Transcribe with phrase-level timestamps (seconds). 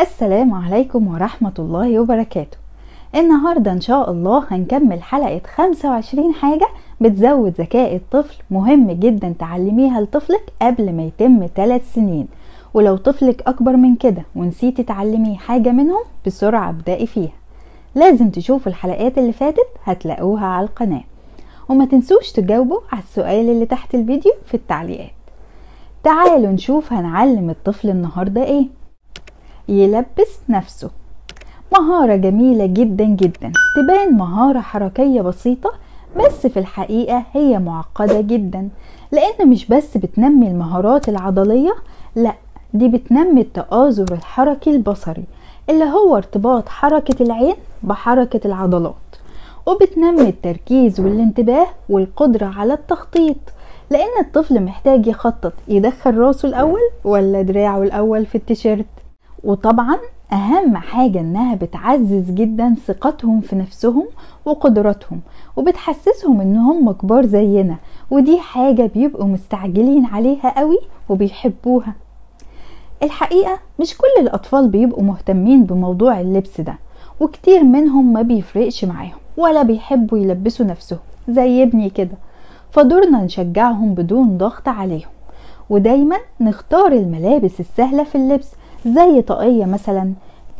[0.00, 2.56] السلام عليكم ورحمة الله وبركاته.
[3.14, 6.68] النهاردة إن شاء الله هنكمل حلقة 25 حاجة
[7.00, 8.36] بتزود ذكاء الطفل.
[8.50, 12.28] مهم جدا تعلميها لطفلك قبل ما يتم 3 سنين.
[12.74, 17.32] ولو طفلك أكبر من كده ونسيتي تعلميه حاجة منهم بسرعة ابدأي فيها.
[17.94, 21.04] لازم تشوفوا الحلقات اللي فاتت هتلاقوها على القناة.
[21.68, 25.10] وما تنسوش تجاوبوا على السؤال اللي تحت الفيديو في التعليقات.
[26.04, 28.77] تعالوا نشوف هنعلم الطفل النهاردة إيه.
[29.68, 30.90] يلبس نفسه.
[31.72, 33.52] مهارة جميلة جدا جدا.
[33.76, 35.72] تبان مهارة حركية بسيطة
[36.16, 38.68] بس في الحقيقة هي معقدة جدا.
[39.12, 41.74] لأن مش بس بتنمي المهارات العضلية
[42.16, 42.34] لأ
[42.74, 45.24] دي بتنمي التآزر الحركي البصري
[45.70, 48.94] اللي هو ارتباط حركة العين بحركة العضلات.
[49.66, 53.36] وبتنمي التركيز والانتباه والقدرة على التخطيط.
[53.90, 58.86] لأن الطفل محتاج يخطط يدخل راسه الأول ولا دراعه الأول في التيشيرت؟
[59.44, 59.96] وطبعا
[60.32, 64.06] أهم حاجة إنها بتعزز جدا ثقتهم في نفسهم
[64.44, 65.20] وقدراتهم
[65.56, 67.76] وبتحسسهم إن هم كبار زينا
[68.10, 70.78] ودي حاجة بيبقوا مستعجلين عليها قوي
[71.08, 71.94] وبيحبوها.
[73.02, 76.74] الحقيقة مش كل الأطفال بيبقوا مهتمين بموضوع اللبس ده
[77.20, 82.16] وكتير منهم ما بيفرقش معاهم ولا بيحبوا يلبسوا نفسهم زي ابني كده
[82.70, 85.08] فدورنا نشجعهم بدون ضغط عليهم.
[85.70, 88.50] ودايما نختار الملابس السهلة في اللبس
[88.86, 90.12] زي طاقية مثلا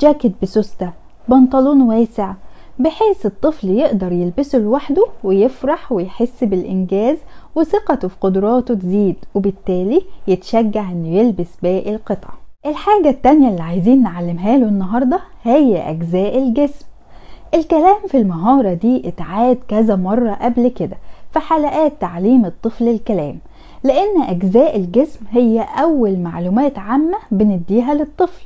[0.00, 0.90] جاكيت بسوستة
[1.28, 2.32] بنطلون واسع
[2.78, 7.16] بحيث الطفل يقدر يلبسه لوحده ويفرح ويحس بالإنجاز
[7.54, 12.28] وثقته في قدراته تزيد وبالتالي يتشجع إنه يلبس باقي القطع.
[12.66, 16.84] الحاجة التانية اللي عايزين نعلمها له النهاردة هي أجزاء الجسم.
[17.54, 20.96] الكلام في المهارة دي اتعاد كذا مرة قبل كده
[21.32, 23.38] في حلقات تعليم الطفل الكلام.
[23.86, 28.42] لأن أجزاء الجسم هي أول معلومات عامة بنديها للطفل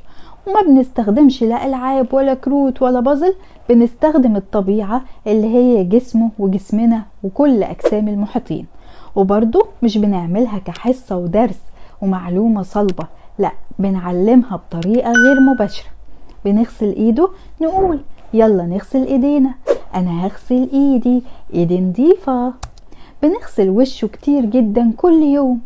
[0.47, 3.35] وما بنستخدمش لا ألعاب ولا كروت ولا بازل
[3.69, 8.65] بنستخدم الطبيعة اللي هي جسمه وجسمنا وكل أجسام المحيطين.
[9.15, 11.59] وبرضه مش بنعملها كحصة ودرس
[12.01, 13.07] ومعلومة صلبة
[13.39, 15.89] لا بنعلمها بطريقة غير مباشرة.
[16.45, 17.29] بنغسل إيده
[17.61, 17.99] نقول
[18.33, 19.51] يلا نغسل إيدينا
[19.95, 21.23] أنا هغسل إيدي
[21.53, 22.53] ايدي نضيفة
[23.23, 25.59] بنغسل وشه كتير جدا كل يوم.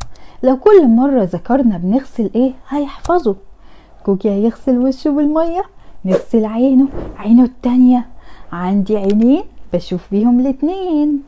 [0.44, 3.36] لو كل مرة ذكرنا بنغسل إيه هيحفظه.
[4.06, 5.64] كوكي هيغسل وشه بالمية
[6.06, 8.06] نغسل عينه عينه التانية.
[8.52, 9.44] عندي عينين
[9.74, 11.22] بشوف بيهم الاتنين.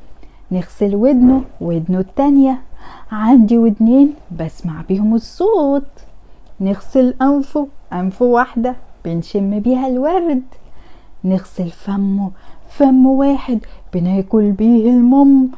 [0.51, 2.61] نغسل ودنه ودنه التانية.
[3.11, 5.83] عندي ودنين بسمع بيهم الصوت.
[6.61, 10.43] نغسل أنفه أنفه واحدة بنشم بيها الورد.
[11.23, 12.31] نغسل فمه
[12.69, 13.59] فم واحد
[13.93, 15.49] بناكل بيه المم.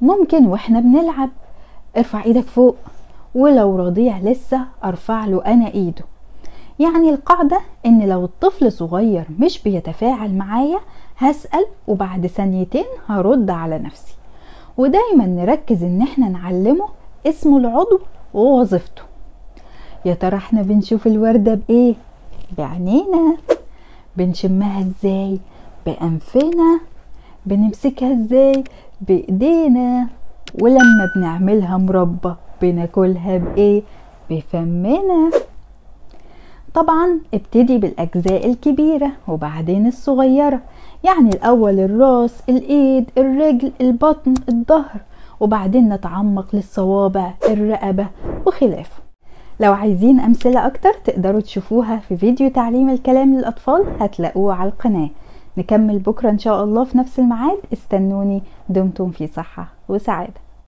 [0.00, 1.30] ممكن وإحنا بنلعب.
[1.96, 2.76] ارفع إيدك فوق
[3.34, 6.04] ولو رضيع لسه ارفع له أنا ايده.
[6.78, 10.78] يعني القاعدة إن لو الطفل صغير مش بيتفاعل معايا
[11.18, 14.14] هسأل وبعد ثانيتين هرد على نفسي.
[14.76, 16.88] ودايما نركز إن إحنا نعلمه
[17.26, 18.00] اسمه العضو
[18.34, 19.02] ووظيفته.
[20.04, 21.94] يا ترى إحنا بنشوف الوردة بإيه؟
[22.58, 23.36] بعينينا
[24.16, 25.38] بنشمها إزاي؟
[25.86, 26.80] بأنفنا.
[27.46, 28.64] بنمسكها إزاي؟
[29.00, 30.06] بإيدينا
[30.62, 33.82] ولما بنعملها مربى بناكلها بإيه؟
[34.30, 35.30] بفمنا.
[36.74, 40.60] طبعا ابتدي بالأجزاء الكبيرة وبعدين الصغيرة
[41.04, 45.00] يعني الأول الراس الإيد الرجل البطن الظهر
[45.40, 48.06] وبعدين نتعمق للصوابع الرقبة
[48.46, 49.02] وخلافه
[49.60, 55.08] لو عايزين أمثلة أكتر تقدروا تشوفوها في فيديو تعليم الكلام للأطفال هتلاقوه على القناة.
[55.58, 57.58] نكمل بكرة إن شاء الله في نفس الميعاد.
[57.72, 60.45] استنوني دمتم في صحة وسعادة.